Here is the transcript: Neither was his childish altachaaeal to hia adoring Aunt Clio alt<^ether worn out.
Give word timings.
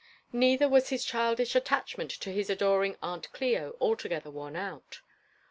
Neither 0.33 0.67
was 0.67 0.89
his 0.89 1.05
childish 1.05 1.53
altachaaeal 1.53 2.17
to 2.21 2.31
hia 2.31 2.45
adoring 2.49 2.97
Aunt 3.03 3.31
Clio 3.33 3.75
alt<^ether 3.79 4.33
worn 4.33 4.55
out. 4.55 5.01